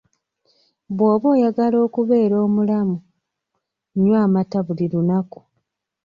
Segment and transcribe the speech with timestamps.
[0.93, 2.95] Bwoba oyagala okubeera omulamu
[4.01, 5.39] nywa amata buli lunaku.